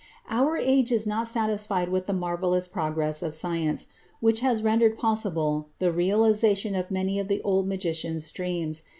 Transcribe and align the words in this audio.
Our 0.31 0.57
age 0.57 0.91
is 0.91 1.05
not 1.05 1.27
satisfied 1.27 1.89
with 1.89 2.07
the 2.07 2.13
marvellous 2.13 2.67
progress 2.67 3.21
of 3.21 3.35
science, 3.35 3.85
which 4.19 4.39
has 4.39 4.63
rendered 4.63 4.97
possible 4.97 5.69
the 5.77 5.91
realization 5.91 6.73
of 6.73 6.89
many 6.89 7.19
of 7.19 7.27
the 7.27 7.39
old 7.43 7.67
magicians' 7.67 8.31
dreams. 8.31 8.81